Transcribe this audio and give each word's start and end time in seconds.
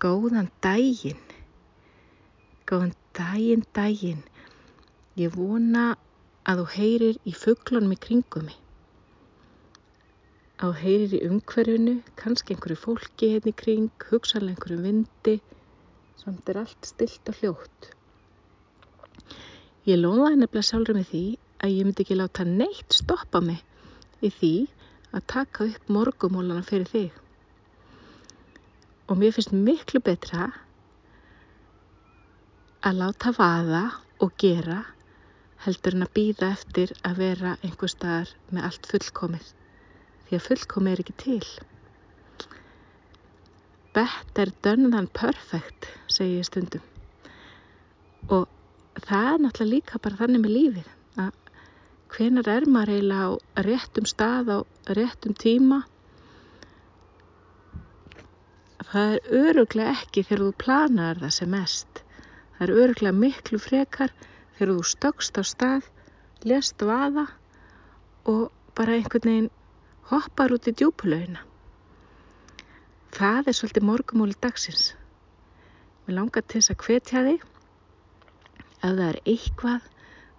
Góðan 0.00 0.46
daginn. 0.64 1.18
Góðan 2.64 2.94
daginn, 3.12 3.66
daginn. 3.76 4.22
Ég 5.20 5.34
vona 5.36 5.82
að 6.48 6.62
þú 6.62 6.64
heyrir 6.74 7.18
í 7.28 7.34
fugglunum 7.36 7.92
í 7.92 7.98
kringum 8.06 8.46
mig. 8.48 8.56
Að 10.56 10.72
þú 10.72 10.80
heyrir 10.86 11.14
í 11.18 11.22
umhverfinu, 11.28 11.94
kannski 12.16 12.56
einhverju 12.56 12.80
fólki 12.86 13.30
hérna 13.34 13.52
í 13.52 13.58
kring, 13.60 13.92
hugsanlega 14.08 14.56
einhverju 14.56 14.80
vindi, 14.88 15.38
samt 16.24 16.48
er 16.48 16.62
allt 16.64 16.92
stilt 16.94 17.34
og 17.34 17.42
hljótt. 17.42 17.92
Ég 19.84 20.00
lofaði 20.00 20.40
nefnilega 20.40 20.70
sjálfur 20.70 21.02
með 21.02 21.10
því 21.12 21.26
að 21.60 21.76
ég 21.76 21.90
myndi 21.90 22.06
ekki 22.06 22.22
láta 22.22 22.48
neitt 22.48 23.02
stoppa 23.04 23.44
mig 23.44 23.60
í 24.24 24.32
því 24.32 24.54
að 25.12 25.32
taka 25.36 25.68
upp 25.68 25.92
morgumólana 25.92 26.64
fyrir 26.64 26.88
þig 26.88 27.26
og 29.10 29.18
mér 29.18 29.34
finnst 29.34 29.50
miklu 29.50 29.98
betra 30.06 30.46
að 32.86 33.00
láta 33.02 33.32
vaða 33.34 33.82
og 34.22 34.36
gera 34.38 34.84
heldur 35.64 35.96
en 35.96 36.06
að 36.06 36.12
býða 36.16 36.52
eftir 36.54 36.92
að 37.04 37.18
vera 37.24 37.56
einhver 37.66 37.90
staðar 37.92 38.30
með 38.54 38.68
allt 38.68 38.86
fullkomið. 38.92 39.50
Því 40.28 40.38
að 40.38 40.46
fullkomið 40.46 40.92
er 40.92 41.02
ekki 41.02 41.16
til. 41.24 41.50
Better 43.98 44.54
done 44.62 44.92
than 44.94 45.10
perfect 45.18 45.90
segi 46.06 46.38
ég 46.38 46.46
stundum. 46.46 46.86
Og 48.30 48.46
það 49.02 49.28
er 49.34 49.44
náttúrulega 49.44 49.74
líka 49.74 50.02
bara 50.06 50.20
þannig 50.22 50.44
með 50.46 50.56
lífið 50.56 50.90
að 51.26 51.34
hvenar 52.14 52.52
er 52.54 52.68
maður 52.70 52.94
eiginlega 52.94 53.26
á 53.26 53.60
réttum 53.66 54.06
stað 54.08 54.54
á 54.54 54.58
réttum 54.94 55.34
tíma 55.34 55.82
það 58.90 59.12
er 59.16 59.34
öruglega 59.40 59.94
ekki 60.00 60.24
þegar 60.26 60.42
þú 60.44 60.52
planar 60.64 61.20
það 61.20 61.34
sem 61.36 61.52
mest. 61.54 62.00
Það 62.56 62.64
er 62.66 62.72
öruglega 62.84 63.18
miklu 63.18 63.60
frekar 63.62 64.14
þegar 64.56 64.72
þú 64.72 64.86
stökst 64.90 65.38
á 65.38 65.42
stað, 65.46 65.84
lest 66.42 66.82
vaða 66.82 67.26
og 68.30 68.48
bara 68.74 68.96
einhvern 68.96 69.28
veginn 69.30 69.50
hoppar 70.10 70.54
út 70.56 70.66
í 70.66 70.74
djúpulauðina. 70.74 71.44
Það 73.14 73.50
er 73.50 73.58
svolítið 73.58 73.86
morgumóli 73.86 74.36
dagsins. 74.42 74.90
Mér 76.06 76.18
langar 76.18 76.46
til 76.46 76.58
þess 76.58 76.74
að 76.74 76.84
hvetja 76.86 77.24
þig 77.28 77.46
að 78.80 78.98
það 78.98 79.06
er 79.06 79.20
eitthvað 79.34 79.88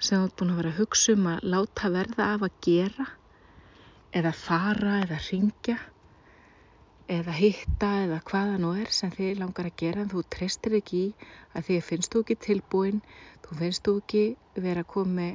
sem 0.00 0.18
þú 0.18 0.26
ert 0.26 0.36
búin 0.40 0.52
að 0.52 0.60
vera 0.60 0.74
að 0.74 0.78
hugsa 0.80 1.14
um 1.14 1.30
að 1.30 1.48
láta 1.54 1.94
verða 1.94 2.28
af 2.34 2.44
að 2.48 2.60
gera 2.66 3.08
eða 4.16 4.34
fara 4.34 4.94
eða 5.04 5.18
ringja 5.28 5.78
eða 7.10 7.34
hitta 7.34 7.88
eða 8.04 8.20
hvaða 8.30 8.58
nú 8.62 8.70
er 8.78 8.90
sem 8.94 9.10
þið 9.14 9.40
langar 9.40 9.68
að 9.70 9.78
gera 9.82 10.04
en 10.04 10.10
þú 10.12 10.22
treystir 10.30 10.76
ekki 10.78 11.00
í 11.00 11.30
að 11.58 11.64
því 11.66 11.78
finnst 11.88 12.12
þú 12.14 12.22
ekki 12.24 12.36
tilbúin, 12.46 13.00
þú 13.44 13.58
finnst 13.60 13.86
þú 13.86 13.94
ekki 14.02 14.24
vera 14.66 14.84
að 14.84 14.92
koma 14.94 15.26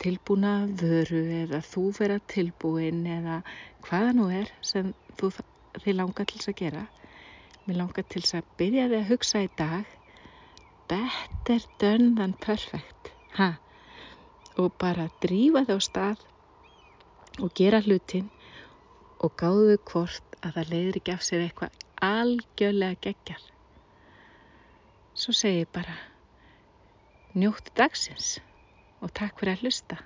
tilbúna 0.00 0.52
vöru 0.80 1.22
eða 1.42 1.60
þú 1.66 1.84
vera 1.98 2.20
tilbúin 2.30 3.02
eða 3.18 3.40
hvaða 3.88 4.14
nú 4.16 4.28
er 4.32 4.52
sem 4.62 4.94
þú, 5.18 5.32
þið 5.82 5.98
langar 5.98 6.30
til 6.30 6.38
þess 6.38 6.52
að 6.52 6.60
gera. 6.62 6.84
Mér 7.66 7.80
langar 7.82 8.06
til 8.06 8.22
þess 8.22 8.38
að 8.38 8.54
byrja 8.60 8.86
þig 8.92 9.00
að 9.00 9.10
hugsa 9.10 9.42
í 9.44 9.50
dag 9.58 9.96
better 10.90 11.66
done 11.78 12.14
than 12.18 12.32
perfect 12.42 13.12
ha? 13.36 13.56
og 14.58 14.72
bara 14.78 15.10
drífa 15.22 15.62
þig 15.66 15.78
á 15.78 15.80
stað 15.86 16.24
og 17.40 17.52
gera 17.56 17.82
hlutin 17.84 18.26
og 19.20 19.34
gáðu 19.38 19.76
hvort 19.90 20.29
að 20.42 20.56
það 20.56 20.70
leiðir 20.74 20.98
ekki 21.00 21.14
af 21.14 21.24
sér 21.26 21.44
eitthvað 21.46 21.80
algjörlega 22.06 23.00
geggar. 23.06 23.42
Svo 25.14 25.34
segi 25.36 25.64
ég 25.64 25.72
bara 25.74 25.96
njóttu 27.36 27.74
dagsins 27.76 28.38
og 29.00 29.12
takk 29.16 29.38
fyrir 29.40 29.56
að 29.56 29.66
hlusta. 29.66 30.00